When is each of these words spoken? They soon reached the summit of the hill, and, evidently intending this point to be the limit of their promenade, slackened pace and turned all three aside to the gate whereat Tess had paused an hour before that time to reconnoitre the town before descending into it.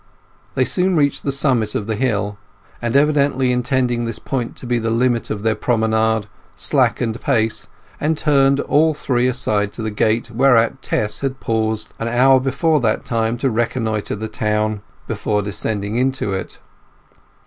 They 0.55 0.65
soon 0.65 0.95
reached 0.95 1.21
the 1.21 1.31
summit 1.31 1.75
of 1.75 1.85
the 1.85 1.95
hill, 1.95 2.39
and, 2.81 2.95
evidently 2.95 3.51
intending 3.51 4.03
this 4.05 4.17
point 4.17 4.55
to 4.55 4.65
be 4.65 4.79
the 4.79 4.89
limit 4.89 5.29
of 5.29 5.43
their 5.43 5.53
promenade, 5.53 6.25
slackened 6.55 7.21
pace 7.21 7.67
and 7.99 8.17
turned 8.17 8.59
all 8.61 8.95
three 8.95 9.27
aside 9.27 9.71
to 9.73 9.83
the 9.83 9.91
gate 9.91 10.31
whereat 10.31 10.81
Tess 10.81 11.19
had 11.19 11.39
paused 11.39 11.93
an 11.99 12.07
hour 12.07 12.39
before 12.39 12.79
that 12.79 13.05
time 13.05 13.37
to 13.37 13.51
reconnoitre 13.51 14.15
the 14.15 14.27
town 14.27 14.81
before 15.07 15.43
descending 15.43 15.97
into 15.97 16.33
it. 16.33 16.57